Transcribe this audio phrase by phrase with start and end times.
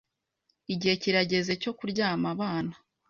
[0.73, 2.73] Igihe kirageze cyo kuryama abana.